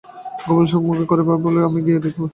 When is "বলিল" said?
1.43-1.63